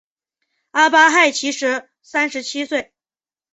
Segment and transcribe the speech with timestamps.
[0.71, 2.91] 阿巴亥其时三十七岁。